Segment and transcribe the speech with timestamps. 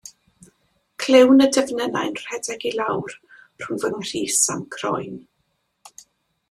[1.03, 3.15] Clywn y defnynnau'n rhedeg i lawr
[3.65, 5.23] rhwng fy nghrys a'm croen.